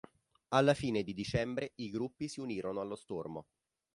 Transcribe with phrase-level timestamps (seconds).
[0.47, 3.45] Alla fine di dicembre i Gruppi si unirono allo stormo.